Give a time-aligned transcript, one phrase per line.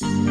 [0.00, 0.23] you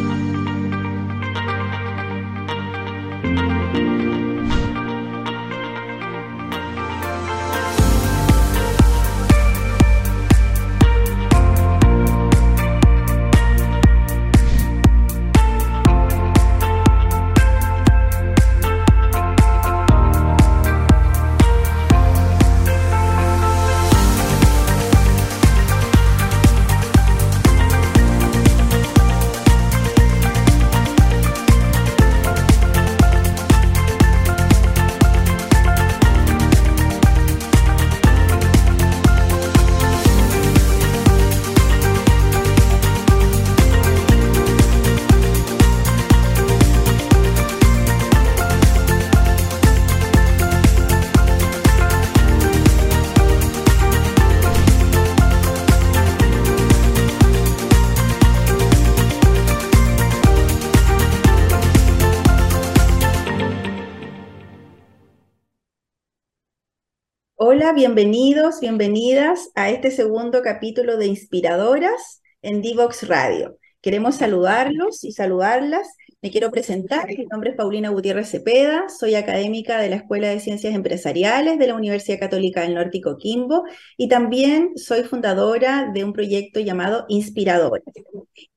[67.75, 73.57] bienvenidos, bienvenidas a este segundo capítulo de Inspiradoras en Divox Radio.
[73.79, 75.87] Queremos saludarlos y saludarlas.
[76.21, 77.07] Me quiero presentar.
[77.07, 78.89] Mi nombre es Paulina Gutiérrez Cepeda.
[78.89, 83.01] Soy académica de la Escuela de Ciencias Empresariales de la Universidad Católica del Norte y
[83.01, 83.65] Coquimbo
[83.97, 87.83] y también soy fundadora de un proyecto llamado Inspiradoras.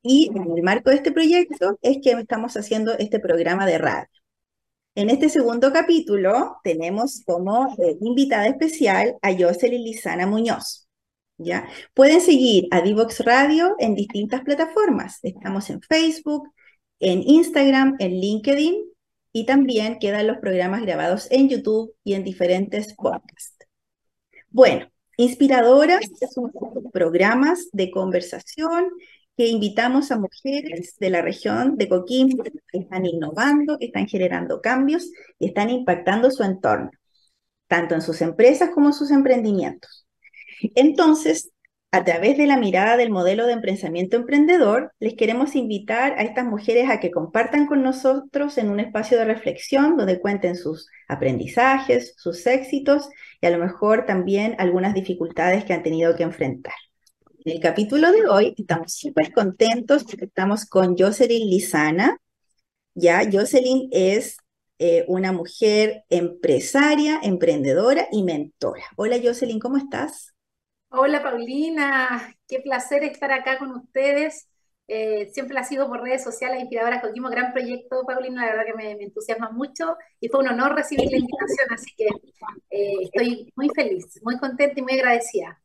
[0.03, 4.16] Y en el marco de este proyecto es que estamos haciendo este programa de radio.
[4.97, 10.89] En este segundo capítulo tenemos como eh, invitada especial a Jocelyn Lizana Muñoz.
[11.37, 11.69] ¿ya?
[11.93, 15.19] Pueden seguir a Divox Radio en distintas plataformas.
[15.23, 16.49] Estamos en Facebook,
[16.99, 18.75] en Instagram, en LinkedIn
[19.33, 23.67] y también quedan los programas grabados en YouTube y en diferentes podcasts.
[24.49, 26.53] Bueno, Inspiradoras son
[26.93, 28.91] programas de conversación
[29.37, 34.61] que invitamos a mujeres de la región de Coquimbo que están innovando, que están generando
[34.61, 36.91] cambios y están impactando su entorno,
[37.67, 40.07] tanto en sus empresas como en sus emprendimientos.
[40.75, 41.53] Entonces,
[41.93, 46.45] a través de la mirada del modelo de emprendimiento emprendedor, les queremos invitar a estas
[46.45, 52.15] mujeres a que compartan con nosotros en un espacio de reflexión donde cuenten sus aprendizajes,
[52.19, 53.09] sus éxitos
[53.41, 56.75] y a lo mejor también algunas dificultades que han tenido que enfrentar.
[57.47, 62.21] En el capítulo de hoy estamos súper contentos porque estamos con Jocelyn Lizana.
[62.93, 64.39] Ya, Jocelyn es
[64.81, 68.83] eh, una mujer empresaria, emprendedora y mentora.
[68.97, 70.35] Hola Jocelyn, ¿cómo estás?
[70.89, 74.49] Hola Paulina, qué placer estar acá con ustedes.
[74.89, 78.75] Eh, siempre ha sido por redes sociales inspiradoras un gran proyecto, Paulina, la verdad que
[78.75, 82.07] me, entusiasma mucho y fue un honor recibir la invitación, así que
[82.71, 85.63] eh, estoy muy feliz, muy contenta y muy agradecida.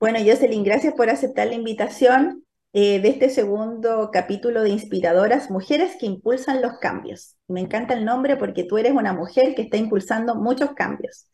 [0.00, 5.96] Bueno, Jocelyn, gracias por aceptar la invitación eh, de este segundo capítulo de Inspiradoras, Mujeres
[5.98, 7.36] que Impulsan los Cambios.
[7.48, 11.26] Me encanta el nombre porque tú eres una mujer que está impulsando muchos cambios.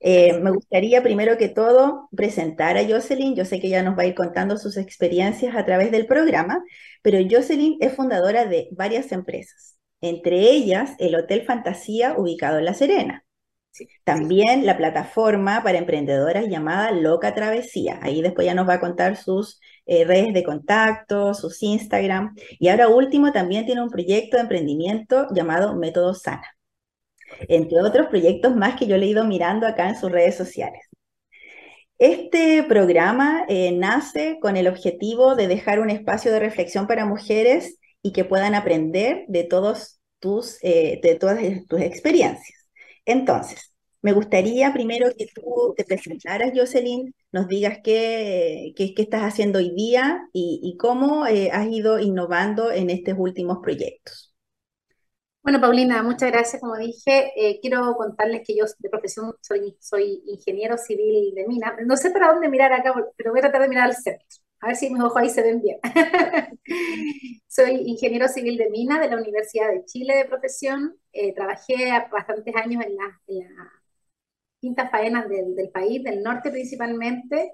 [0.00, 3.36] Eh, me gustaría primero que todo presentar a Jocelyn.
[3.36, 6.64] Yo sé que ella nos va a ir contando sus experiencias a través del programa,
[7.02, 12.74] pero Jocelyn es fundadora de varias empresas, entre ellas el Hotel Fantasía ubicado en La
[12.74, 13.24] Serena.
[14.04, 17.98] También la plataforma para emprendedoras llamada Loca Travesía.
[18.02, 22.34] Ahí después ya nos va a contar sus eh, redes de contacto, sus Instagram.
[22.58, 26.46] Y ahora último también tiene un proyecto de emprendimiento llamado Método Sana.
[27.48, 30.80] Entre otros proyectos más que yo le he ido mirando acá en sus redes sociales.
[31.98, 37.78] Este programa eh, nace con el objetivo de dejar un espacio de reflexión para mujeres
[38.02, 41.38] y que puedan aprender de, todos tus, eh, de todas
[41.68, 42.59] tus experiencias.
[43.04, 43.72] Entonces,
[44.02, 49.74] me gustaría primero que tú te presentaras, Jocelyn, nos digas qué, qué, estás haciendo hoy
[49.74, 54.34] día y, cómo eh, has ido innovando en estos últimos proyectos.
[55.42, 56.60] Bueno, Paulina, muchas gracias.
[56.60, 61.76] Como dije, eh, quiero contarles que yo de profesión soy, soy ingeniero civil de mina.
[61.86, 64.26] No sé para dónde mirar acá, pero voy a tratar de mirar al centro.
[64.60, 65.78] A ver si mis ojos ahí se ven bien.
[67.48, 70.96] Soy ingeniero civil de mina de la Universidad de Chile de profesión.
[71.12, 73.12] Eh, trabajé bastantes años en, las
[74.60, 77.52] quintas faenas del, país, del norte principalmente,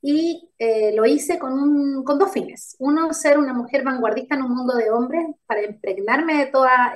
[0.00, 2.76] y eh, lo hice con, dos fines.
[2.78, 6.94] Uno, ser una mujer vanguardista en un mundo de hombres para impregnarme de toda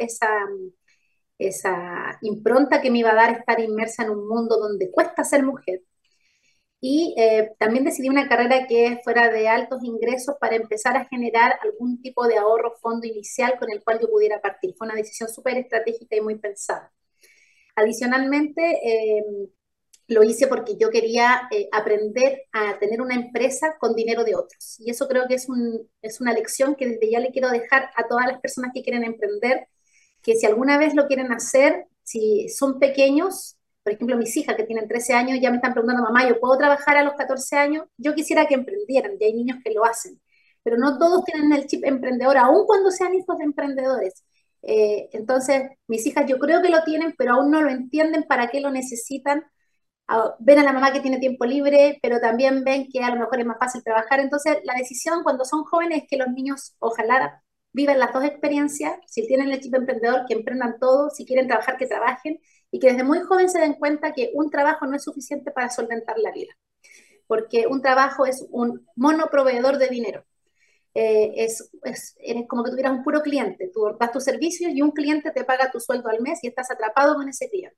[1.38, 5.42] esa impronta que me iba a dar estar inmersa en un mundo donde cuesta ser
[5.44, 5.82] mujer
[6.80, 11.58] y eh, también decidí una carrera que fuera de altos ingresos para empezar a generar
[11.62, 14.74] algún tipo de ahorro fondo inicial con el cual yo pudiera partir.
[14.78, 16.92] Fue una decisión súper estratégica y muy pensada.
[17.76, 19.24] Adicionalmente, eh,
[20.08, 24.76] lo hice porque yo quería eh, aprender a tener una empresa con dinero de otros.
[24.80, 27.90] Y eso creo que es, un, es una lección que desde ya le quiero dejar
[27.94, 29.68] a todas las personas que quieren emprender,
[30.22, 33.56] que si alguna vez lo quieren hacer, si son pequeños,
[33.96, 36.56] por ejemplo, mis hijas que tienen 13 años ya me están preguntando, mamá, ¿yo puedo
[36.58, 37.86] trabajar a los 14 años?
[37.96, 40.20] Yo quisiera que emprendieran, y hay niños que lo hacen,
[40.62, 44.24] pero no todos tienen el chip emprendedor, aun cuando sean hijos de emprendedores.
[44.62, 48.48] Eh, entonces, mis hijas yo creo que lo tienen, pero aún no lo entienden para
[48.48, 49.44] qué lo necesitan
[50.38, 53.40] ven a la mamá que tiene tiempo libre, pero también ven que a lo mejor
[53.40, 54.20] es más fácil trabajar.
[54.20, 58.94] Entonces, la decisión cuando son jóvenes es que los niños ojalá vivan las dos experiencias,
[59.06, 62.40] si tienen el chip emprendedor, que emprendan todo, si quieren trabajar, que trabajen,
[62.70, 65.70] y que desde muy joven se den cuenta que un trabajo no es suficiente para
[65.70, 66.52] solventar la vida,
[67.26, 70.24] porque un trabajo es un monoproveedor de dinero.
[70.92, 71.70] Eh, es,
[72.48, 75.70] como que tuvieras un puro cliente, tú das tus servicios y un cliente te paga
[75.70, 77.76] tu sueldo al mes y estás atrapado con ese cliente.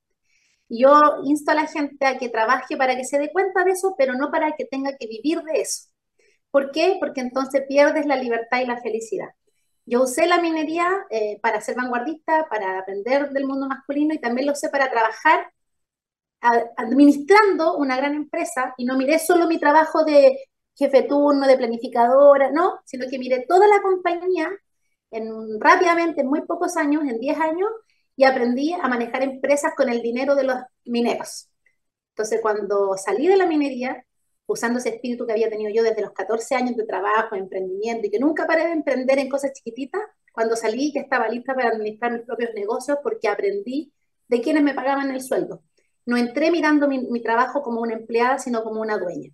[0.69, 3.95] Yo insto a la gente a que trabaje para que se dé cuenta de eso,
[3.97, 5.89] pero no para que tenga que vivir de eso.
[6.51, 6.97] ¿Por qué?
[6.99, 9.29] Porque entonces pierdes la libertad y la felicidad.
[9.85, 14.47] Yo usé la minería eh, para ser vanguardista, para aprender del mundo masculino y también
[14.47, 15.51] lo usé para trabajar
[16.77, 20.39] administrando una gran empresa y no miré solo mi trabajo de
[20.75, 24.49] jefe turno, de planificadora, no, sino que miré toda la compañía
[25.11, 27.69] en, rápidamente, en muy pocos años, en 10 años,
[28.15, 31.49] y aprendí a manejar empresas con el dinero de los mineros.
[32.09, 34.05] Entonces, cuando salí de la minería,
[34.53, 38.11] usando ese espíritu que había tenido yo desde los 14 años de trabajo, emprendimiento, y
[38.11, 40.01] que nunca paré de emprender en cosas chiquititas,
[40.31, 43.91] cuando salí ya estaba lista para administrar mis propios negocios porque aprendí
[44.27, 45.63] de quienes me pagaban el sueldo.
[46.05, 49.31] No entré mirando mi, trabajo como una empleada, sino como una dueña.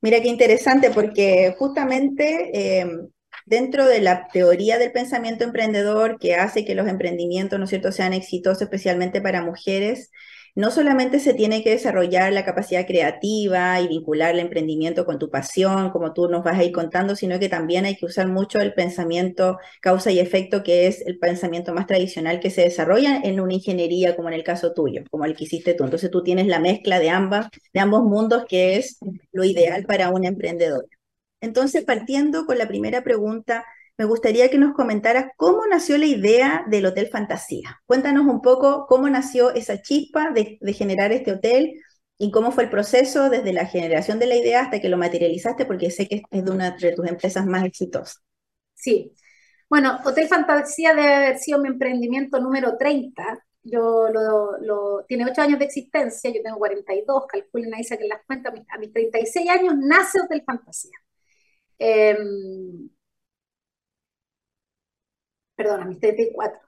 [0.00, 2.86] Mira qué interesante, porque justamente eh,
[3.44, 7.92] dentro de la teoría del pensamiento emprendedor que hace que los emprendimientos, ¿no es cierto?,
[7.92, 10.10] sean exitosos, especialmente para mujeres,
[10.56, 15.30] no solamente se tiene que desarrollar la capacidad creativa y vincular el emprendimiento con tu
[15.30, 18.58] pasión, como tú nos vas a ir contando, sino que también hay que usar mucho
[18.60, 23.38] el pensamiento causa y efecto, que es el pensamiento más tradicional que se desarrolla en
[23.40, 25.84] una ingeniería, como en el caso tuyo, como el que hiciste tú.
[25.84, 28.98] Entonces tú tienes la mezcla de ambas, de ambos mundos, que es
[29.32, 30.86] lo ideal para un emprendedor.
[31.40, 33.64] Entonces, partiendo con la primera pregunta,
[33.98, 37.80] me gustaría que nos comentaras cómo nació la idea del Hotel Fantasía.
[37.86, 41.80] Cuéntanos un poco cómo nació esa chispa de, generar este hotel
[42.18, 45.64] y cómo fue el proceso desde la generación de la idea hasta que lo materializaste,
[45.64, 48.22] porque sé que es de una de tus empresas más exitosas.
[48.74, 49.14] Sí.
[49.68, 53.44] Bueno, Hotel Fantasía debe haber sido mi emprendimiento número 30.
[53.62, 58.52] Yo lo, tiene 8 años de existencia, yo tengo 42, calculen ahí, que las cuentas,
[58.68, 60.96] a mis 36 años nace Hotel Fantasía.
[61.78, 62.88] Em,
[65.56, 66.60] perdón, a mis 34.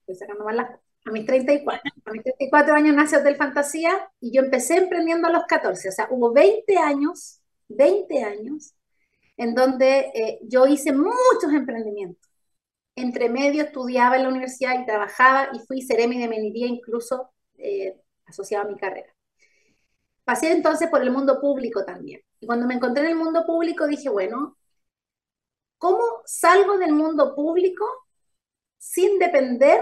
[0.00, 0.70] Estoy sacando mal las
[1.06, 1.92] a mis 34.
[2.04, 5.88] A mis 34 años nace Hotel Fantasía y yo empecé emprendiendo a los 14.
[5.88, 8.74] O sea, hubo 20 años, 20 años,
[9.36, 12.28] en donde eh, yo hice muchos emprendimientos.
[12.96, 18.00] Entre medio estudiaba en la universidad y trabajaba y fui seremi de minería incluso eh,
[18.24, 19.14] asociado a mi carrera.
[20.24, 22.20] Pasé entonces por el mundo público también.
[22.40, 24.56] Y cuando me encontré en el mundo público dije, bueno,
[25.78, 27.86] ¿cómo salgo del mundo público
[28.78, 29.80] sin depender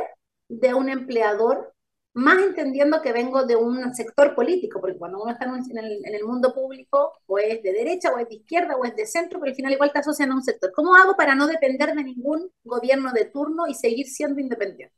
[0.49, 1.75] de un empleador,
[2.14, 4.81] más entendiendo que vengo de un sector político?
[4.81, 8.37] Porque cuando uno está en el, mundo público, o es de derecha, o es de
[8.37, 10.73] izquierda, o es de centro, pero al final igual te asocian a un sector.
[10.75, 14.94] ¿Cómo hago para no depender de ningún gobierno de turno y seguir siendo independiente?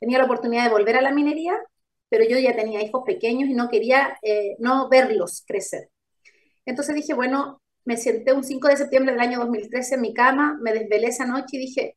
[0.00, 1.58] Tenía la oportunidad de volver a la minería,
[2.08, 5.90] pero yo ya tenía hijos pequeños y no quería eh, no verlos crecer.
[6.64, 10.58] Entonces dije, bueno, me senté un 5 de septiembre del año 2013 en mi cama,
[10.60, 11.96] me desvelé esa noche y dije,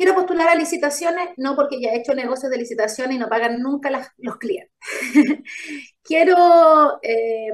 [0.00, 3.60] quiero postular a licitaciones, no porque ya he hecho negocios de licitaciones y no pagan
[3.60, 4.72] nunca los clientes.
[6.02, 7.52] quiero eh,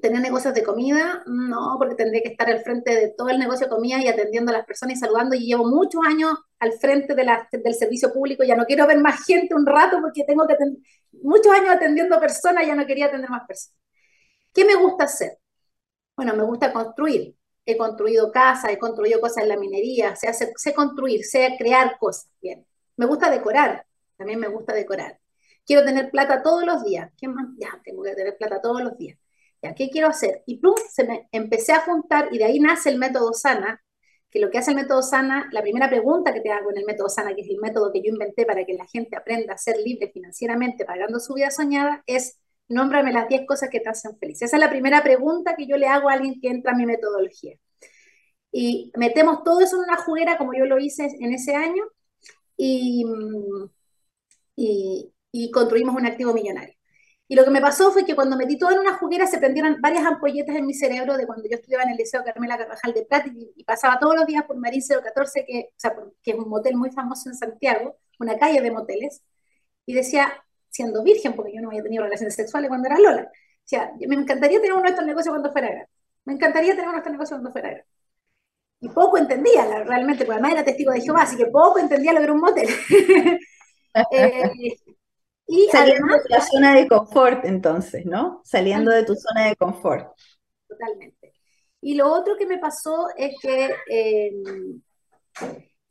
[0.00, 3.66] tener negocios de comida, no, porque tendré que estar al frente de todo el negocio
[3.66, 5.34] de comida y atendiendo a las personas y saludando.
[5.34, 9.24] Y llevo muchos años al frente de del servicio público, ya no quiero ver más
[9.26, 10.54] gente un rato porque tengo que
[11.20, 13.76] muchos años atendiendo personas, ya no quería atender más personas.
[14.54, 15.36] ¿Qué me gusta hacer?
[16.16, 17.34] Bueno, me gusta construir.
[17.66, 22.30] He construido casas, he construido cosas en la minería, sé, sé construir, sé crear cosas.
[22.40, 22.66] Bien.
[22.96, 23.86] Me gusta decorar,
[24.16, 25.18] también me gusta decorar.
[25.64, 27.10] Quiero tener plata todos los días.
[27.16, 27.46] ¿Qué más?
[27.58, 29.18] Ya, tengo que tener plata todos los días.
[29.62, 30.42] Ya, ¿qué quiero hacer?
[30.46, 33.82] Y plum, se me empecé a juntar y de ahí nace el método Sana,
[34.30, 36.86] que lo que hace el método Sana, la primera pregunta que te hago en el
[36.86, 39.58] método Sana, que es el método que yo inventé para que la gente aprenda a
[39.58, 42.39] ser libre financieramente pagando su vida soñada, es
[42.70, 44.40] nómbrame las 10 cosas que te hacen feliz.
[44.42, 46.86] Esa es la primera pregunta que yo le hago a alguien que entra a mi
[46.86, 47.56] metodología.
[48.52, 51.84] Y metemos todo eso en una juguera como yo lo hice en ese año
[52.56, 53.04] y,
[54.56, 56.74] y, construimos un activo millonario.
[57.28, 59.80] Y lo que me pasó fue que cuando metí todo en una juguera se prendieron
[59.80, 63.04] varias ampolletas en mi cerebro de cuando yo estudiaba en el Liceo Carmela Carvajal de
[63.04, 66.48] Plata y, pasaba todos los días por Marín 014, que, o sea, que es un
[66.48, 69.22] motel muy famoso en Santiago, una calle de moteles,
[69.86, 73.68] y decía, siendo virgen, porque yo no había tenido relaciones sexuales cuando era Lola, o
[73.70, 75.88] sea, me encantaría tener uno de estos negocios cuando fuera grande.
[76.24, 77.86] Me encantaría tener uno de estos negocios cuando fuera grande.
[78.80, 82.18] Y poco entendía realmente, porque además era testigo de Jehová, así que poco entendía lo
[82.18, 82.68] que era un motel.
[84.12, 84.50] eh,
[85.46, 88.40] y Saliendo de la zona de confort, entonces, ¿no?
[88.44, 90.16] Saliendo de tu zona de confort.
[90.68, 91.34] Totalmente.
[91.82, 94.80] Y lo otro que me pasó es que em,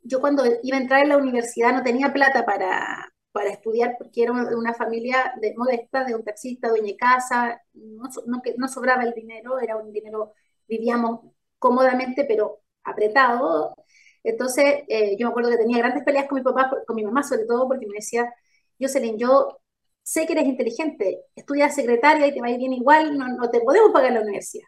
[0.02, 4.22] yo cuando iba a entrar en la universidad no tenía plata para, para estudiar porque
[4.22, 9.04] era una, familia de, modesta, de un taxista, dueña de casa, no, no, no sobraba
[9.04, 10.34] el dinero, era un dinero,
[10.68, 11.20] vivíamos
[11.58, 13.76] cómodamente, pero apretado.
[14.24, 17.22] Entonces, eh, yo me acuerdo que tenía grandes peleas con mi papá, con mi mamá
[17.22, 18.32] sobre todo, porque me decía,
[18.80, 19.60] Jocelyn, yo
[20.02, 23.50] sé que eres inteligente, estudias secretaria y te va a ir bien igual, no, no
[23.50, 24.66] te podemos pagar la universidad.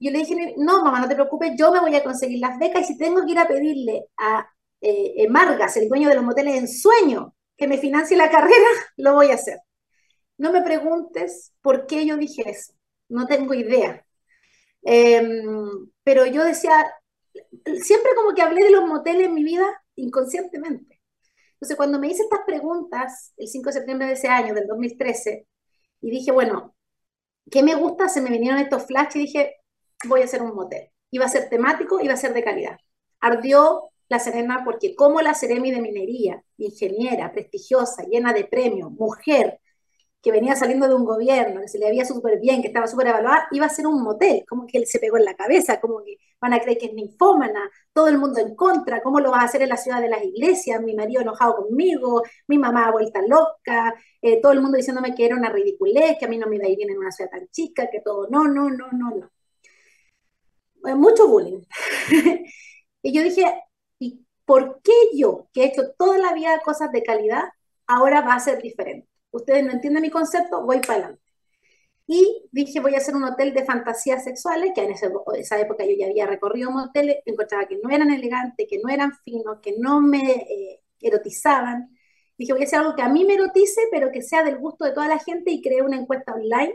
[0.00, 2.82] Yo le dije, no, mamá, no te preocupes, yo me voy a conseguir las becas
[2.82, 4.48] y si tengo que ir a pedirle a
[4.80, 9.14] eh, Margas, el dueño de los moteles en sueño, que me financie la carrera, lo
[9.14, 9.60] voy a hacer.
[10.38, 12.72] No me preguntes por qué yo dije eso,
[13.08, 14.04] no tengo idea.
[14.82, 16.90] Em, pero yo decía,
[17.82, 21.02] siempre como que hablé de los moteles en mi vida inconscientemente.
[21.54, 25.46] Entonces, cuando me hice estas preguntas el 5 de septiembre de ese año, del 2013,
[26.00, 26.74] y dije, bueno,
[27.50, 28.08] ¿qué me gusta?
[28.08, 29.56] Se me vinieron estos flashes y dije,
[30.08, 30.90] voy a hacer un motel.
[31.10, 32.78] Iba a ser temático, iba a ser de calidad.
[33.20, 39.60] Ardió La Serena porque como la Seremi de Minería, ingeniera, prestigiosa, llena de premios, mujer,
[40.22, 43.08] que venía saliendo de un gobierno, que se le había súper bien, que estaba súper
[43.08, 46.02] evaluada, iba a ser un motel, como que él se pegó en la cabeza, como
[46.04, 49.42] que van a creer que es ninfómana, todo el mundo en contra, ¿cómo lo vas
[49.42, 50.82] a hacer en la ciudad de las iglesias?
[50.82, 55.36] Mi marido enojado conmigo, mi mamá vuelta loca, eh, todo el mundo diciéndome que era
[55.36, 57.48] una ridiculez, que a mí no me iba a ir bien en una ciudad tan
[57.48, 59.30] chica, que todo, no, no, no, no, no.
[60.84, 61.60] Eh, mucho bullying.
[63.02, 63.69] y yo dije, ¿y
[64.50, 67.44] por qué yo, que he hecho toda la vida cosas de calidad,
[67.86, 69.08] ahora va a ser diferente?
[69.30, 71.22] ustedes no entienden mi concepto, voy para adelante.
[72.08, 75.92] Y dije, voy a hacer un hotel de fantasías sexuales, que en esa, época yo
[75.96, 80.00] ya había recorrido moteles, encontraba que no eran elegantes, que no eran finos, que no
[80.00, 81.96] me eh, erotizaban.
[82.36, 84.84] Dije, voy a hacer algo que a mí me erotice, pero que sea del gusto
[84.84, 86.74] de toda la gente y creé una encuesta online.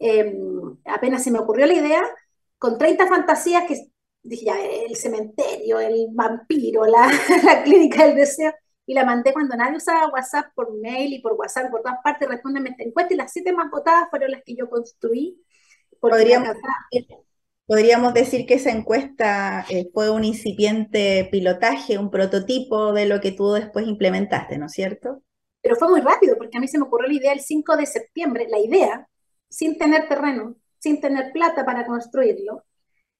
[0.00, 2.02] Em, apenas se me ocurrió la idea,
[2.58, 3.93] con 30 fantasías que
[4.24, 7.08] dije, ya, el cementerio, el vampiro, la,
[7.44, 8.52] la clínica del deseo
[8.86, 12.28] y la mandé cuando nadie usaba WhatsApp por mail y por WhatsApp por todas partes,
[12.28, 15.40] respóndeme esta encuesta y las siete más votadas fueron las que yo construí.
[16.00, 16.56] Podríamos,
[17.66, 23.32] podríamos decir que esa encuesta eh, fue un incipiente pilotaje, un prototipo de lo que
[23.32, 25.22] tú después implementaste, ¿no es cierto?
[25.62, 27.86] Pero fue muy rápido, porque a mí se me ocurrió la idea el 5 de
[27.86, 29.08] septiembre, la idea,
[29.48, 32.64] sin tener terreno, sin tener plata para construirlo,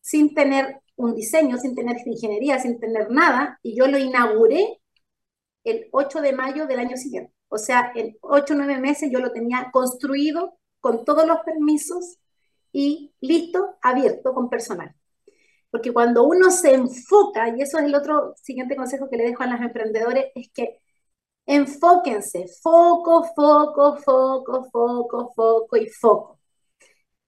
[0.03, 4.81] sin tener un diseño, sin tener ingeniería, sin tener nada, y yo lo inauguré
[5.65, 7.33] el 8 de mayo del año siguiente.
[7.49, 12.19] O sea, en 8 o 9 meses yo lo tenía construido con todos los permisos
[12.73, 14.95] y listo, abierto con personal.
[15.71, 19.43] Porque cuando uno se enfoca, y eso es el otro siguiente consejo que le dejo
[19.43, 20.81] a los emprendedores, es que
[21.47, 26.41] enfóquense, foco, foco, foco, foco, foco y foco.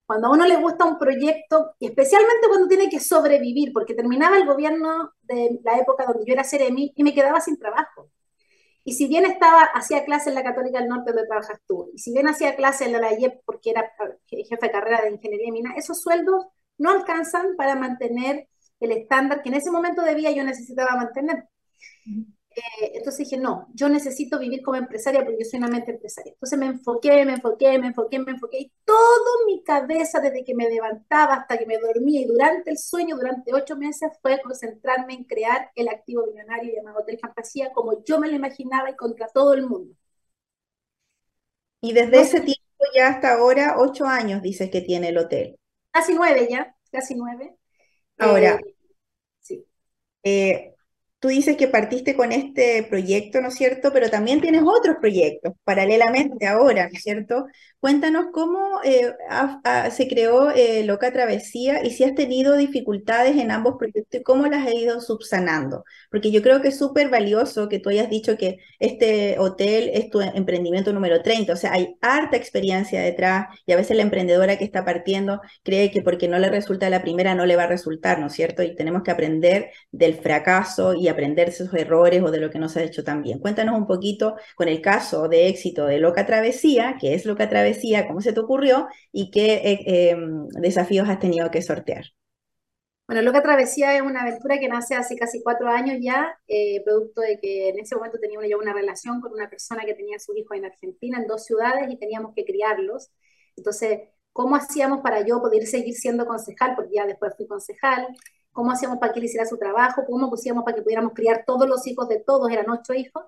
[0.06, 4.36] Cuando a uno le gusta un proyecto, y especialmente cuando tiene que sobrevivir, porque terminaba
[4.36, 8.10] el gobierno de la época donde yo era Ceremi y me quedaba sin trabajo.
[8.84, 11.60] Y si bien estaba, hacía clase en la Católica del Norte donde trabajas
[11.92, 13.92] y si bien hacía clase en la IEP porque era
[14.28, 16.46] jefe de carrera de ingeniería de mina, esos sueldos
[16.78, 18.48] no alcanzan para mantener
[18.78, 21.48] el estándar que en ese momento de vida yo necesitaba mantener.
[22.56, 26.32] Eh, entonces dije, no, yo necesito vivir como empresaria porque yo soy una mente empresaria.
[26.32, 30.54] Entonces me enfoqué, me enfoqué, me enfoqué, me enfoqué y todo mi cabeza desde que
[30.54, 35.12] me levantaba hasta que me dormía y durante el sueño, durante ocho meses, fue concentrarme
[35.14, 39.28] en crear el activo millonario llamado Hotel Fantasía como yo me lo imaginaba y contra
[39.28, 39.94] todo el mundo.
[41.82, 42.62] Y desde ese tiempo
[42.94, 45.56] ya hasta ahora, ocho años dices que tiene el hotel.
[45.92, 47.56] Casi nueve ya, casi nueve.
[48.18, 48.75] Ahora, eh,
[49.40, 49.66] sí.
[50.22, 50.75] Eh,
[51.26, 53.92] tú dices que partiste con este proyecto, ¿no es cierto?
[53.92, 57.47] Pero también tienes otros proyectos paralelamente ahora, ¿no es cierto?
[57.80, 59.12] Cuéntanos cómo eh,
[59.90, 64.47] se creó eh, Loca Travesía y si has tenido dificultades en ambos proyectos y cómo
[64.47, 65.85] las has ido subsanando.
[66.12, 70.11] Porque yo creo que es súper valioso que tú hayas dicho que este hotel es
[70.11, 74.59] tu emprendimiento número 30, o sea, hay harta experiencia detrás y a veces la emprendedora
[74.59, 77.66] que está partiendo cree que porque no le resulta la primera no le va a
[77.66, 78.62] resultar, ¿no es cierto?
[78.62, 82.58] Y tenemos que aprender del fracaso y aprender de sus errores o de lo que
[82.58, 83.38] no se ha hecho tan bien.
[83.38, 88.06] Cuéntanos un poquito con el caso de éxito de Loca Travesía, qué es Loca Travesía,
[88.06, 92.04] cómo se te ocurrió y qué eh, em, desafíos has tenido que sortear.
[93.06, 97.20] Bueno, Loca Travesía es una aventura que nace hace casi cuatro años ya, eh, producto
[97.20, 100.18] de que en ese momento tenía yo una relación con una persona que tenía a
[100.18, 103.11] su hijo en Argentina, en dos ciudades, y teníamos que criarlos.
[103.56, 104.00] Entonces,
[104.32, 106.75] ¿cómo hacíamos para yo poder seguir siendo concejal?
[106.75, 108.08] Porque ya después fui concejal.
[108.56, 110.02] ¿Cómo hacíamos para que él hiciera su trabajo?
[110.06, 112.50] ¿Cómo pusiéramos para que pudiéramos criar todos los hijos de todos?
[112.50, 113.22] Eran ocho hijos.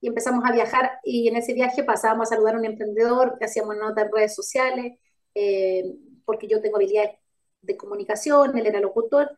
[0.00, 3.76] Y empezamos a viajar y en ese viaje pasábamos a saludar a un emprendedor, hacíamos
[3.76, 4.98] notas en redes sociales,
[5.36, 7.12] eh, porque yo tengo habilidades
[7.60, 9.30] de comunicación, él era locutor,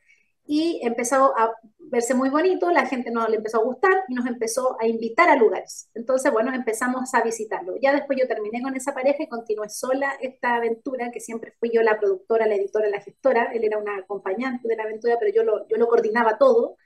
[0.46, 1.54] y empezó a
[1.94, 5.30] verse muy bonito, la gente nos le empezó a gustar y nos empezó a invitar
[5.30, 5.88] a lugares.
[5.94, 7.76] Entonces, bueno, empezamos a visitarlo.
[7.80, 11.70] Ya después yo terminé con esa pareja y continué sola esta aventura, que siempre fui
[11.72, 13.52] yo la productora, la editora, la gestora.
[13.52, 16.76] Él era una acompañante de la aventura, pero yo lo, yo lo coordinaba todo.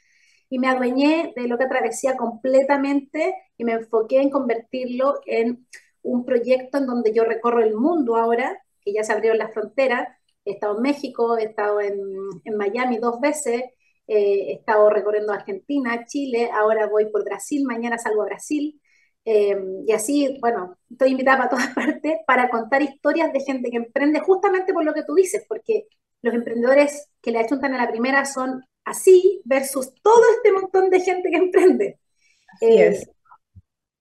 [0.51, 5.67] Y me adueñé de lo que atravesía completamente y me enfoqué en convertirlo en
[6.03, 10.09] un proyecto en donde yo recorro el mundo ahora, que ya se abrieron las fronteras,
[10.45, 11.99] he estado en México, he estado en,
[12.45, 13.65] en Miami dos veces,
[14.09, 18.81] eh, he estado recorriendo Argentina, Chile, ahora voy por Brasil, mañana salgo a Brasil.
[19.25, 23.77] Eh, y así, bueno, estoy invitada a todas partes para contar historias de gente que
[23.77, 25.87] emprende justamente por lo que tú dices, porque
[26.23, 31.01] los emprendedores que le achuntan a la primera son así versus todo este montón de
[31.01, 31.99] gente que emprende.
[32.55, 33.11] Así es.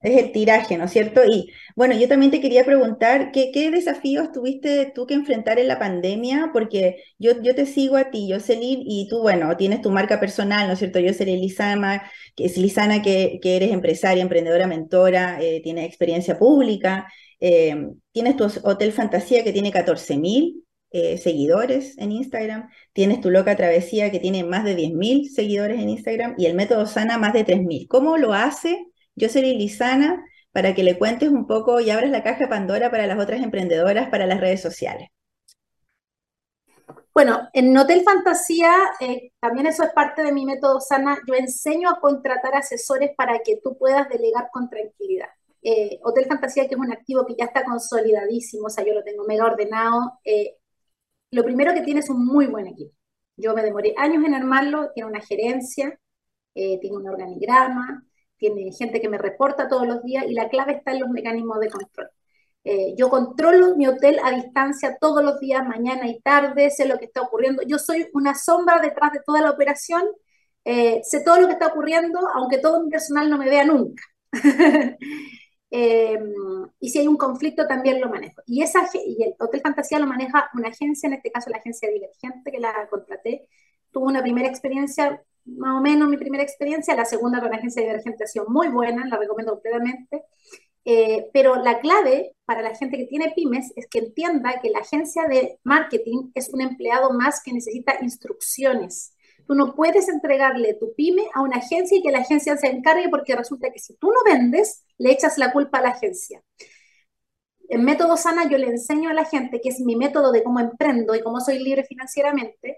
[0.08, 1.22] Es el tiraje, ¿no es cierto?
[1.26, 5.80] Y bueno, yo también te quería preguntar, ¿qué, desafíos tuviste tú que enfrentar en la
[5.80, 6.52] pandemia?
[6.54, 10.68] Porque yo, yo te sigo a ti, Jocelyn, y tú, bueno, tienes tu marca personal,
[10.68, 11.00] ¿no es cierto?
[11.00, 16.40] Yo seré Lizana, que es Lizana, que, que eres empresaria, emprendedora, mentora, eh, tienes experiencia
[16.40, 17.12] pública,
[17.42, 17.76] eh,
[18.14, 23.58] tienes tu Hotel Fantasía, que tiene 14 mil eh, seguidores en Instagram, tienes tu Loca
[23.58, 27.34] Travesía, que tiene más de 10 mil seguidores en Instagram, y el Método Sana, más
[27.34, 27.88] de 3 mil.
[27.90, 28.86] ¿Cómo lo hace?
[29.18, 33.08] Yo seré Lizana para que le cuentes un poco y abras la caja Pandora para
[33.08, 35.10] las otras emprendedoras para las redes sociales.
[37.16, 41.90] Bueno, en Hotel Fantasía, eh, también eso es parte de mi método Sana, yo enseño
[41.90, 45.30] a contratar asesores para que tú puedas delegar con tranquilidad.
[45.64, 49.04] Eh, Hotel Fantasía, que es un activo que ya está consolidadísimo, o sea, yo lo
[49.04, 50.58] tengo mega ordenado, eh,
[51.32, 52.94] lo primero que tiene es un muy buen equipo.
[53.36, 56.00] Yo me demoré años en armarlo, tiene una gerencia,
[56.54, 58.04] tiene un organigrama,
[58.38, 61.60] tiene gente que me reporta todos los días y la clave está en los mecanismos
[61.60, 62.10] de control.
[62.64, 66.98] Eh, yo controlo mi hotel a distancia todos los días, mañana y tarde, sé lo
[66.98, 67.64] que está ocurriendo.
[67.64, 70.04] Yo soy una sombra detrás de toda la operación,
[70.66, 74.04] eh, sé todo lo que está ocurriendo, aunque todo mi personal no me vea nunca.
[75.70, 76.18] Eh,
[76.80, 78.42] y si hay un conflicto, también lo manejo.
[78.46, 82.52] Y, esa, el Hotel Fantasía lo maneja una agencia, en este caso la agencia Divergente,
[82.52, 83.50] que la contraté.
[83.92, 87.82] Tuvo una primera experiencia más o menos mi primera experiencia, la segunda con la agencia
[87.82, 90.24] Divergente ha sido muy buena, la recomiendo completamente.
[90.90, 94.80] Eh, pero la clave para la gente que tiene pymes es que entienda que la
[94.80, 99.14] agencia de marketing es un empleado más que necesita instrucciones.
[99.46, 103.10] Tú no puedes entregarle tu pyme a una agencia y que la agencia se encargue
[103.10, 106.42] porque resulta que si tú no vendes, le echas la culpa a la agencia.
[107.70, 110.62] En Método Sana yo le enseño a la gente, que es mi método de cómo
[110.62, 112.78] emprendo y cómo soy libre financieramente,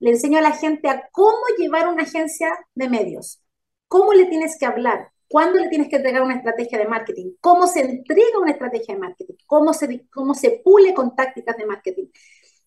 [0.00, 3.42] le enseño a la gente a cómo llevar una agencia de medios,
[3.86, 7.66] cómo le tienes que hablar, cuándo le tienes que entregar una estrategia de marketing, cómo
[7.66, 12.06] se entrega una estrategia de marketing, cómo se, cómo se pule con tácticas de marketing.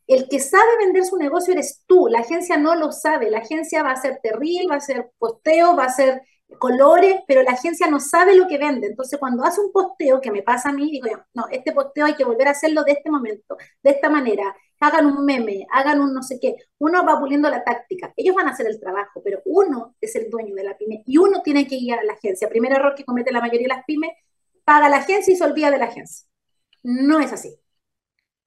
[0.07, 3.83] El que sabe vender su negocio eres tú, la agencia no lo sabe, la agencia
[3.83, 6.21] va a ser terrible, va a ser posteo, va a ser
[6.59, 8.87] colores, pero la agencia no sabe lo que vende.
[8.87, 12.15] Entonces, cuando hace un posteo que me pasa a mí, digo, no, este posteo hay
[12.15, 16.13] que volver a hacerlo de este momento, de esta manera hagan un meme, hagan un
[16.13, 16.55] no sé qué.
[16.79, 18.13] Uno va puliendo la táctica.
[18.15, 21.17] Ellos van a hacer el trabajo, pero uno es el dueño de la pyme y
[21.17, 22.49] uno tiene que guiar a la agencia.
[22.49, 24.11] Primer error que comete la mayoría de las pymes,
[24.63, 26.27] paga la agencia y se olvida de la agencia.
[26.83, 27.62] No es así.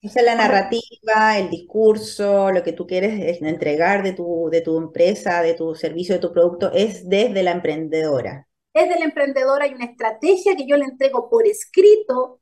[0.02, 4.78] Esa es la narrativa, el discurso, lo que tú quieres entregar de tu, de tu
[4.78, 8.46] empresa, de tu servicio, de tu producto, es desde la emprendedora.
[8.72, 12.40] Es de la emprendedora, hay una estrategia que yo le entrego por escrito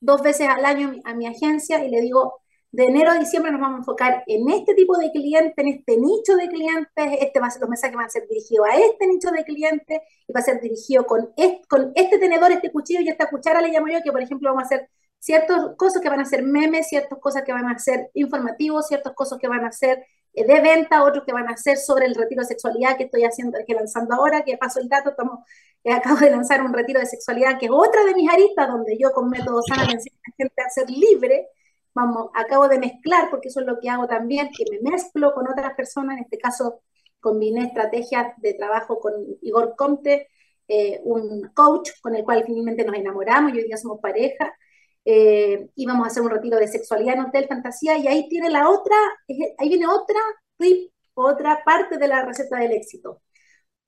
[0.00, 3.60] dos veces al año a mi agencia y le digo, de enero a diciembre nos
[3.60, 7.48] vamos a enfocar en este tipo de cliente, en este nicho de clientes, este va
[7.48, 10.40] a ser, los mensajes van a ser dirigidos a este nicho de clientes y va
[10.40, 13.88] a ser dirigido con este, con este tenedor, este cuchillo y esta cuchara le llamo
[13.88, 14.88] yo, que por ejemplo vamos a hacer
[15.24, 19.14] ciertas cosas que van a ser memes, ciertas cosas que van a ser informativos, ciertas
[19.14, 22.14] cosas que van a ser eh, de venta, otros que van a ser sobre el
[22.14, 25.38] retiro de sexualidad que estoy haciendo, que lanzando ahora, que paso el dato, estamos,
[25.82, 28.98] eh, acabo de lanzar un retiro de sexualidad que es otra de mis aristas, donde
[28.98, 31.48] yo con métodos sana enseño a la gente a ser libre,
[31.94, 35.48] vamos, acabo de mezclar, porque eso es lo que hago también, que me mezclo con
[35.50, 36.82] otras personas, en este caso
[37.20, 40.28] combiné estrategias de trabajo con Igor Comte,
[40.68, 44.54] eh, un coach con el cual finalmente nos enamoramos y hoy día somos pareja.
[45.04, 48.70] Eh, íbamos a hacer un retiro de sexualidad en Hotel Fantasía y ahí tiene la
[48.70, 48.96] otra,
[49.58, 50.20] ahí viene otra
[51.14, 53.22] otra parte de la receta del éxito.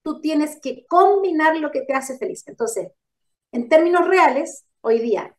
[0.02, 2.44] Tú tienes que combinar lo que te hace feliz.
[2.46, 2.92] Entonces,
[3.52, 5.36] en términos reales, hoy día,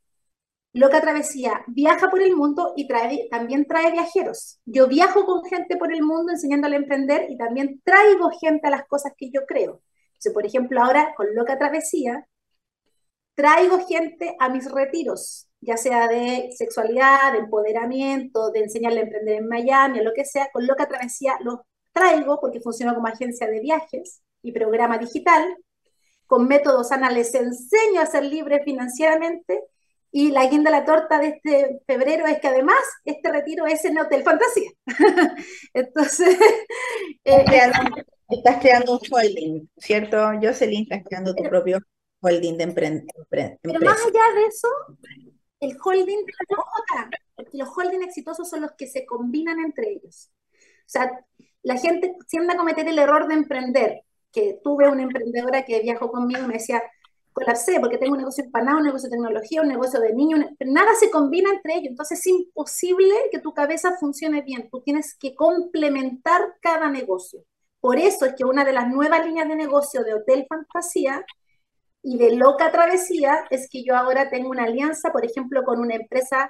[0.74, 4.60] Loca Travesía viaja por el mundo y trae, también trae viajeros.
[4.66, 8.72] Yo viajo con gente por el mundo enseñándole a emprender y también traigo gente a
[8.72, 9.82] las cosas que yo creo.
[10.10, 12.28] Entonces, por ejemplo, ahora con Loca Travesía,
[13.36, 19.36] traigo gente a mis retiros, ya sea de sexualidad, de empoderamiento, de enseñarle a emprender
[19.36, 20.50] en Miami o lo que sea.
[20.52, 21.60] Con Loca Travesía los
[21.92, 25.44] traigo porque funciona como agencia de viajes y programa digital.
[26.26, 29.64] Con métodos ANA les enseño a ser libre financieramente
[30.12, 33.84] y la guinda de la torta de este febrero es que además este retiro es
[33.86, 34.72] en Hotel Fantasía.
[35.74, 36.38] Entonces...
[37.24, 37.46] Eh,
[38.30, 40.84] estás, creando, un holding, ¿cierto, Jocelyn?
[40.84, 41.80] Estás creando tu propio
[42.22, 43.26] holding de emprendimiento.
[43.30, 44.68] Pero más allá de eso,
[45.60, 46.26] el holding,
[47.54, 50.32] los holding exitosos son los que se combinan entre ellos.
[50.54, 51.12] O sea,
[51.64, 56.12] la gente tiende a cometer el error de emprender, que tuve una emprendedora que viajó
[56.12, 56.82] conmigo y me decía,
[57.34, 60.96] colapsé porque tengo un negocio empanado, un negocio de tecnología, un negocio de niños, nada
[60.96, 65.36] se combina entre ellos, entonces es imposible que tu cabeza funcione bien, tú tienes que
[65.36, 67.44] complementar cada negocio.
[67.80, 71.24] Por eso es que una de las nuevas líneas de negocio de Hotel Fantasía
[72.08, 75.96] y de Loca Travesía es que yo ahora tengo una alianza, por ejemplo, con una
[75.96, 76.50] empresa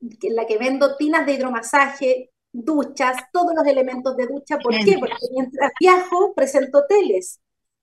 [0.00, 4.58] en la que vendo tinas de hidromasaje, duchas, todos los elementos de ducha.
[4.58, 4.96] ¿Por qué?
[4.98, 7.40] Porque mientras viajo presento hoteles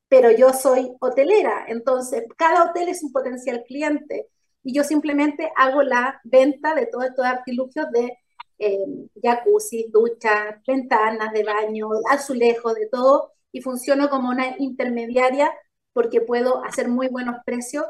[0.09, 4.27] pero yo soy hotelera, entonces cada hotel es un potencial cliente
[4.63, 8.17] y yo simplemente hago la venta de todos estos artilugios de
[8.59, 8.79] eh,
[9.21, 15.51] jacuzzi, duchas, ventanas de baño, azulejos, de todo, y funciono como una intermediaria
[15.97, 17.83] porque puedo hacer muy buenos precios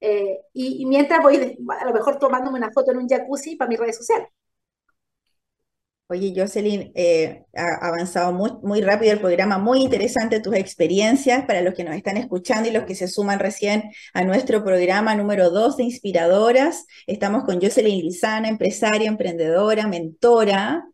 [0.00, 3.78] eh, y, mientras voy a lo mejor tomándome una foto en un jacuzzi para mis
[3.78, 4.28] redes sociales.
[6.08, 11.60] Oye, Jocelyn, eh, ha avanzado muy, muy rápido el programa, muy interesante tus experiencias para
[11.60, 15.50] los que nos están escuchando y los que se suman recién a nuestro programa número
[15.50, 16.86] 2 de Inspiradoras.
[17.06, 20.89] Estamos con Jocelyn Lizana, empresaria, emprendedora, mentora,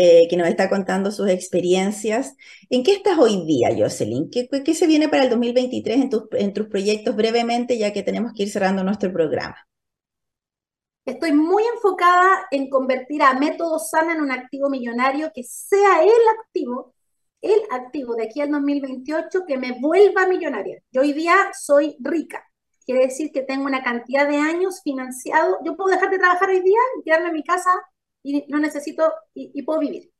[0.00, 2.36] eh, que nos está contando sus experiencias.
[2.70, 4.30] ¿En qué estás hoy día, Jocelyn?
[4.30, 8.04] ¿Qué, qué se viene para el 2023 en tus, en tus proyectos brevemente, ya que
[8.04, 9.56] tenemos que ir cerrando nuestro programa?
[11.04, 16.12] Estoy muy enfocada en convertir a Método Sana en un activo millonario que sea el
[16.38, 16.94] activo,
[17.40, 20.78] el activo de aquí al 2028 que me vuelva millonaria.
[20.92, 22.44] Yo hoy día soy rica.
[22.86, 25.58] Quiere decir que tengo una cantidad de años financiado.
[25.64, 27.70] Yo puedo dejar de trabajar hoy día y quedarme en mi casa
[28.36, 30.10] y no necesito y, puedo vivir.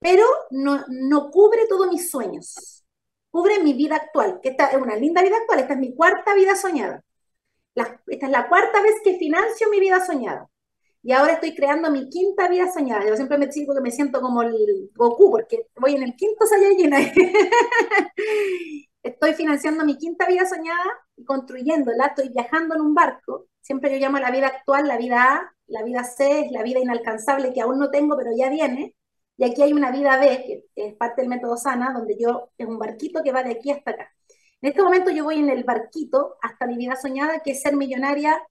[0.00, 2.84] Pero no, no cubre todos mis sueños.
[3.30, 5.60] Cubre mi vida actual, que esta es una linda vida actual.
[5.60, 7.04] Esta es mi cuarta vida soñada
[8.06, 10.48] esta es la cuarta vez que financio mi vida soñada.
[11.02, 13.06] Y ahora estoy creando mi quinta vida soñada.
[13.06, 16.44] Yo siempre me digo que me siento como el Goku, porque voy en el quinto
[16.46, 16.92] Saiyajin.
[19.02, 20.84] estoy financiando mi quinta vida soñada
[21.18, 22.06] y construyéndola.
[22.06, 23.46] Estoy viajando en un barco.
[23.60, 26.80] Siempre yo llamo la vida actual la vida A, la vida C es la vida
[26.80, 28.94] inalcanzable que aún no tengo, pero ya viene.
[29.36, 32.66] Y aquí hay una vida B, que es parte del método SANA, donde yo es
[32.66, 34.10] un barquito que va de aquí hasta acá.
[34.60, 37.76] En este momento yo voy en el barquito hasta mi vida soñada, que es ser
[37.76, 38.42] millonaria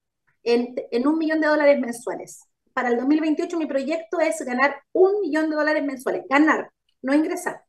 [0.44, 2.46] en, un millón de dólares mensuales.
[2.74, 7.64] Para el 2028 mi proyecto es ganar un millón de dólares mensuales, ganar, no ingresar.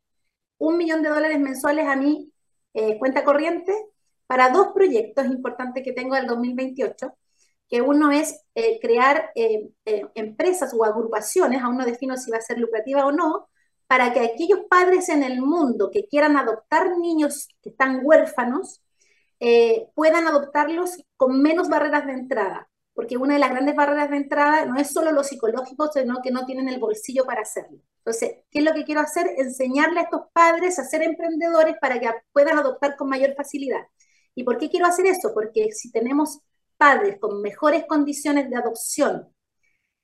[0.58, 2.32] Un millón de dólares mensuales a mi
[2.74, 3.72] eh, cuenta corriente
[4.28, 7.12] para dos proyectos importantes que tengo del 2028,
[7.68, 9.70] que uno es eh, crear eh,
[10.14, 13.48] empresas o agrupaciones, aún no defino si va a ser lucrativa o no,
[13.88, 18.82] para que aquellos padres en el mundo que quieran adoptar niños que están huérfanos
[19.40, 24.18] eh, puedan adoptarlos con menos barreras de entrada, porque una de las grandes barreras de
[24.18, 27.78] entrada no es solo lo psicológico, sino que no tienen el bolsillo para hacerlo.
[27.98, 29.26] Entonces, ¿qué es lo que quiero hacer?
[29.38, 33.86] Enseñarle a estos padres a ser emprendedores para que puedan adoptar con mayor facilidad.
[34.38, 35.32] ¿Y por qué quiero hacer eso?
[35.34, 36.38] Porque si tenemos
[36.76, 39.26] padres con mejores condiciones de adopción,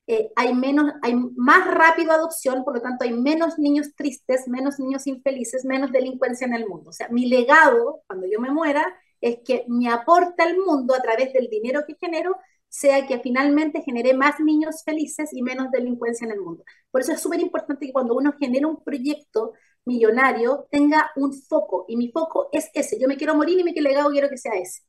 [0.07, 4.77] eh, hay, menos, hay más rápido adopción, por lo tanto hay menos niños tristes, menos
[4.77, 6.89] niños infelices, menos delincuencia en el mundo.
[6.89, 8.85] O sea, mi legado, cuando yo me muera,
[9.21, 12.35] es que mi aporte al mundo a través del dinero que genero
[12.67, 16.65] sea que finalmente genere más niños felices y menos delincuencia en el mundo.
[16.91, 19.53] Por eso es súper importante que cuando uno genera un proyecto
[19.85, 22.99] millonario tenga un foco, y mi foco es ese.
[22.99, 24.81] Yo me quiero morir y mi legado quiero que sea ese.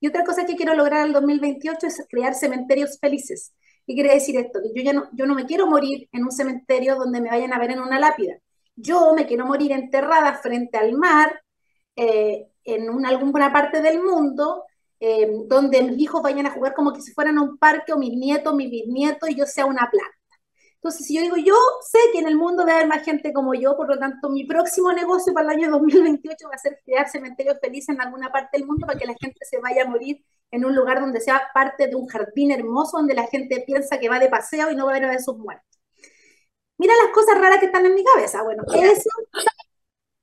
[0.00, 3.54] Y otra cosa que quiero lograr el 2028 es crear cementerios felices
[3.86, 4.60] ¿Qué quiere decir esto?
[4.62, 7.52] Que yo ya no, yo no me quiero morir en un cementerio donde me vayan
[7.52, 8.34] a ver en una lápida.
[8.76, 11.42] Yo me quiero morir enterrada frente al mar,
[11.96, 14.64] eh, en alguna parte del mundo,
[15.00, 17.98] eh, donde mis hijos vayan a jugar como que si fueran a un parque, o
[17.98, 20.16] mis nietos, mi bisnietos, y yo sea una planta.
[20.82, 23.54] Entonces, si yo digo, yo sé que en el mundo debe haber más gente como
[23.54, 27.08] yo, por lo tanto, mi próximo negocio para el año 2028 va a ser crear
[27.08, 30.24] cementerios felices en alguna parte del mundo para que la gente se vaya a morir
[30.50, 34.08] en un lugar donde sea parte de un jardín hermoso, donde la gente piensa que
[34.08, 35.80] va de paseo y no va a ver a sus muertos.
[36.78, 38.42] Mira las cosas raras que están en mi cabeza.
[38.42, 39.08] Bueno, eso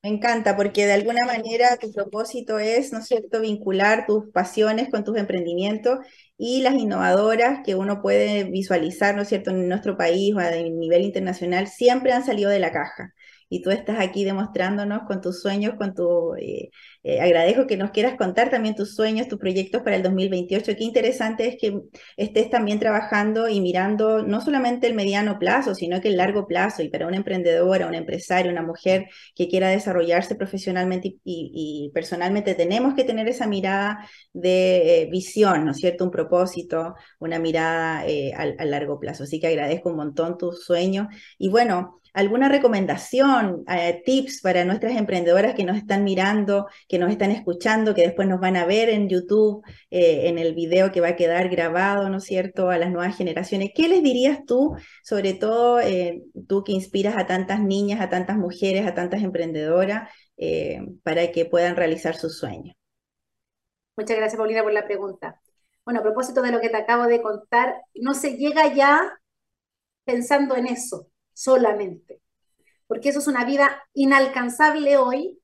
[0.04, 4.90] me encanta porque de alguna manera tu propósito es, ¿no es cierto?, vincular tus pasiones
[4.90, 6.00] con tus emprendimientos
[6.38, 10.52] y las innovadoras que uno puede visualizar, ¿no es cierto?, en nuestro país o a
[10.52, 13.14] nivel internacional, siempre han salido de la caja.
[13.50, 16.70] Y tú estás aquí demostrándonos con tus sueños, con tu eh,
[17.04, 20.76] eh, agradezco que nos quieras contar también tus sueños, tus proyectos para el 2028.
[20.76, 21.80] Qué interesante es que
[22.18, 26.84] estés también trabajando y mirando no solamente el mediano plazo, sino que el largo plazo.
[26.84, 32.94] Y para una emprendedora, una empresaria, una mujer que quiera desarrollarse profesionalmente y, personalmente, tenemos
[32.96, 34.00] que tener esa mirada
[34.34, 36.04] de eh, visión, ¿no es cierto?
[36.04, 39.24] Un propósito, una mirada eh, a largo plazo.
[39.24, 41.08] Así que agradezco un montón tus sueños.
[41.38, 47.12] Y bueno, alguna recomendación, eh, tips para nuestras emprendedoras que nos están mirando, que nos
[47.12, 51.02] están escuchando, que después nos van a ver en YouTube, eh, en el video que
[51.02, 53.72] va a quedar grabado, ¿no es cierto?, a las nuevas generaciones.
[53.76, 58.38] ¿Qué les dirías tú, sobre todo eh, tú que inspiras a tantas niñas, a tantas
[58.38, 60.10] mujeres, a tantas emprendedoras,
[61.04, 62.74] para que puedan realizar sus sueños?
[63.98, 65.42] Muchas gracias, Paulina, por la pregunta.
[65.84, 69.20] Bueno, a propósito de lo que te acabo de contar, no se llega ya
[70.06, 72.22] pensando en eso solamente.
[72.88, 75.40] Porque eso es una vida inalcanzable hoy,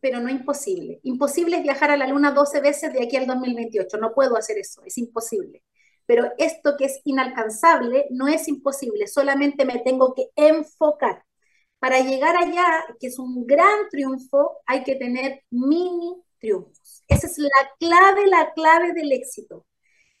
[0.00, 1.00] pero no imposible.
[1.02, 3.96] Imposible es viajar a la luna 12 veces de aquí al 2028.
[3.98, 5.62] No puedo hacer eso, es imposible.
[6.04, 11.24] Pero esto que es inalcanzable no es imposible, solamente me tengo que enfocar.
[11.78, 17.04] Para llegar allá, que es un gran triunfo, hay que tener mini triunfos.
[17.08, 19.66] Esa es la clave, la clave del éxito.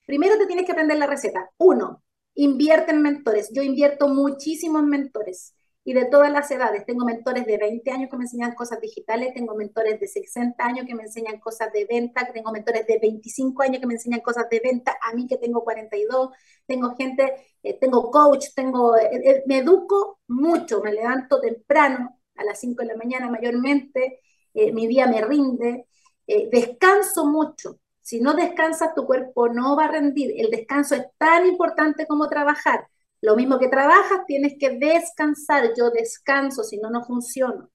[0.06, 1.50] Primero te tienes que aprender la receta.
[1.58, 2.02] Uno,
[2.40, 3.50] Invierte en mentores.
[3.52, 6.86] Yo invierto muchísimo en mentores y de todas las edades.
[6.86, 10.86] Tengo mentores de 20 años que me enseñan cosas digitales, tengo mentores de 60 años
[10.86, 14.48] que me enseñan cosas de venta, tengo mentores de 25 años que me enseñan cosas
[14.48, 16.30] de venta, a mí que tengo 42,
[16.64, 22.44] tengo gente, eh, tengo coach, tengo, eh, eh, me educo mucho, me levanto temprano, a
[22.44, 24.20] las 5 de la mañana mayormente,
[24.54, 25.86] mi día me rinde,
[26.26, 30.34] descanso mucho, si no descansas, tu cuerpo no va a rendir.
[30.36, 32.88] El descanso es tan importante como trabajar.
[33.20, 35.70] Lo mismo que trabajas, tienes que descansar.
[35.78, 37.70] Yo descanso, si no, no funciono.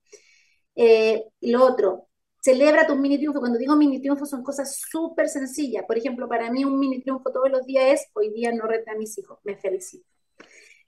[0.76, 2.10] Eh, lo otro,
[2.42, 3.40] celebra tus mini triunfos.
[3.40, 5.86] Cuando digo mini triunfos son cosas súper sencillas.
[5.88, 8.92] Por ejemplo, para mí un mini triunfo todos los días es, hoy día no reta
[8.92, 10.06] a mis hijos, me felicito.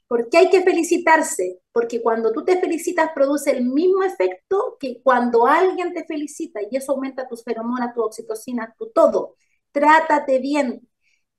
[0.10, 1.62] ¿Por qué hay que felicitarse?
[1.72, 6.76] Porque cuando tú te felicitas produce el mismo efecto que cuando alguien te felicita y
[6.78, 9.36] eso aumenta tus feromonas, tu oxitocina, tu todo.
[9.72, 10.88] Trátate bien.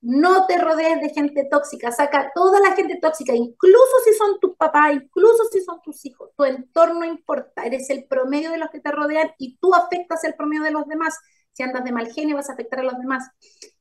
[0.01, 1.91] No te rodees de gente tóxica.
[1.91, 6.31] Saca toda la gente tóxica, incluso si son tus papás, incluso si son tus hijos.
[6.37, 7.65] Tu entorno importa.
[7.65, 10.87] Eres el promedio de los que te rodean y tú afectas el promedio de los
[10.87, 11.19] demás.
[11.53, 13.29] Si andas de mal genio vas a afectar a los demás.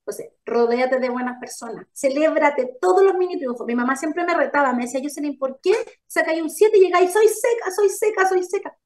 [0.07, 3.67] Entonces, rodéate de buenas personas, celébrate todos los mini triunfos.
[3.67, 5.73] Mi mamá siempre me retaba, me decía, yo sé ¿por qué
[6.07, 8.77] sacáis un 7 y llegáis, soy seca, soy seca, soy seca?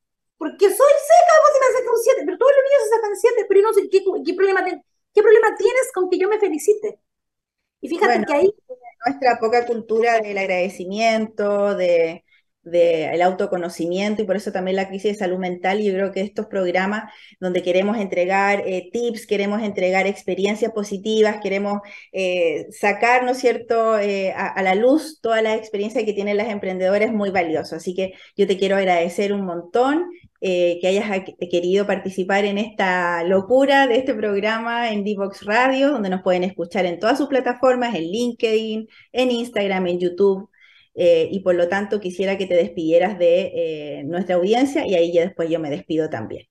[0.41, 3.45] Porque soy seca, vos me sacas un 7, pero todos los niños se sacan 7,
[3.47, 6.97] pero yo no sé qué, qué problema, qué problema tienes con que yo me felicite.
[7.79, 8.49] Y fíjate que ahí...
[9.05, 12.23] Nuestra poca cultura del agradecimiento, de,
[12.63, 15.79] del autoconocimiento y por eso también la crisis de salud mental.
[15.79, 21.37] Y yo creo que estos programas donde queremos entregar eh, tips, queremos entregar experiencias positivas,
[21.41, 26.37] queremos eh, sacar, ¿no es cierto?, eh, a, la luz toda la experiencia que tienen
[26.37, 27.75] las emprendedoras es muy valioso.
[27.75, 30.09] Así que yo te quiero agradecer un montón.
[30.41, 36.23] Que hayas querido participar en esta locura de este programa en Divox Radio, donde nos
[36.23, 40.49] pueden escuchar en todas sus plataformas, en LinkedIn, en Instagram, en YouTube,
[40.93, 45.13] eh, y por lo tanto quisiera que te despidieras de eh, nuestra audiencia y ahí
[45.13, 46.47] ya después yo me despido también.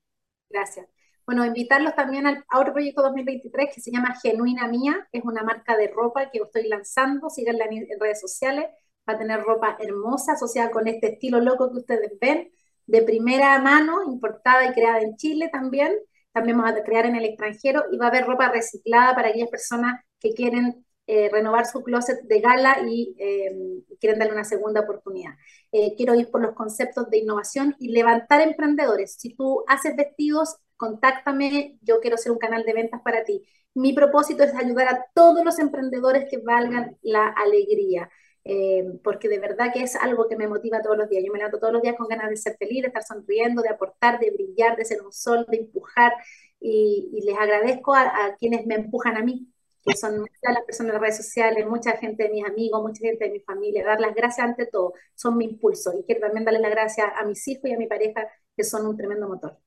[0.49, 0.87] Gracias.
[1.27, 5.77] Bueno, invitarlos también al, a proyecto 2023 que se llama Genuina Mía, es una marca
[5.77, 8.67] de ropa que estoy lanzando, síganla en, en redes sociales,
[9.09, 12.51] va a tener ropa hermosa asociada con este estilo loco que ustedes ven,
[12.91, 15.97] de primera mano, importada y creada en Chile también,
[16.33, 19.49] también vamos a crear en el extranjero y va a haber ropa reciclada para aquellas
[19.49, 24.81] personas que quieren eh, renovar su closet de gala y eh, quieren darle una segunda
[24.81, 25.33] oportunidad.
[25.73, 29.15] Eh, quiero ir por los conceptos de innovación y levantar emprendedores.
[29.19, 33.43] Si tú haces vestidos, contáctame, yo quiero ser un canal de ventas para ti.
[33.75, 38.11] Mi propósito es ayudar a todos los emprendedores que valgan la alegría.
[38.45, 41.23] Eh, porque de verdad que es algo que me motiva todos los días.
[41.25, 43.69] Yo me levanto todos los días con ganas de ser feliz, de estar sonriendo, de
[43.69, 46.13] aportar, de brillar, de ser un sol, de empujar,
[46.61, 49.49] y, les agradezco a, quienes me empujan a mí,
[49.85, 53.01] que son muchas las personas de las redes sociales, mucha gente de mis amigos, mucha
[53.01, 56.45] gente de mi familia, dar las gracias ante todo, son mi impulso, y quiero también
[56.45, 59.59] darles las gracias a mis hijos y a mi pareja, que son un tremendo motor.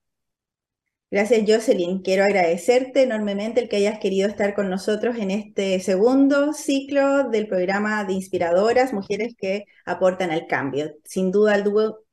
[1.14, 2.02] Gracias, Jocelyn.
[2.02, 7.46] Quiero agradecerte enormemente el que hayas querido estar con nosotros en este segundo ciclo del
[7.46, 10.96] programa de Inspiradoras, Mujeres que aportan al cambio.
[11.04, 11.54] Sin duda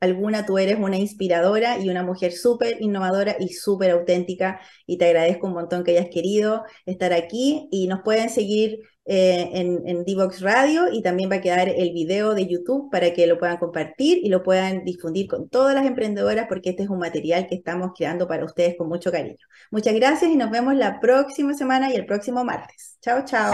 [0.01, 5.05] alguna, tú eres una inspiradora y una mujer súper innovadora y súper auténtica y te
[5.05, 10.05] agradezco un montón que hayas querido estar aquí y nos pueden seguir eh, en, en
[10.05, 13.57] Divox Radio y también va a quedar el video de YouTube para que lo puedan
[13.57, 17.55] compartir y lo puedan difundir con todas las emprendedoras porque este es un material que
[17.55, 19.37] estamos creando para ustedes con mucho cariño.
[19.71, 22.97] Muchas gracias y nos vemos la próxima semana y el próximo martes.
[23.01, 23.51] Chao, chao.